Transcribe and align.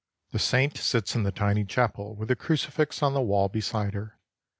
The 0.31 0.39
saint 0.39 0.77
sits 0.79 1.15
in 1.15 1.21
the 1.21 1.31
tiny 1.31 1.63
chapel 1.63 2.15
with 2.15 2.29
the 2.29 2.35
crucifix 2.35 3.03
on 3.03 3.13
the 3.13 3.21
wall 3.21 3.49
beside 3.49 3.93
her. 3.93 4.17